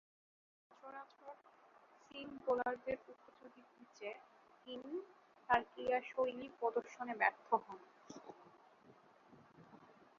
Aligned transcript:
সচরাচর 0.71 1.35
সিম 2.01 2.29
বোলারদের 2.43 2.99
উপযোগী 3.13 3.63
পিচে 3.71 4.09
তিনি 4.67 4.93
তার 5.49 5.61
ক্রীড়াশৈলী 5.71 6.47
প্রদর্শনে 6.59 7.13
ব্যর্থ 7.21 7.47
হন। 7.63 7.79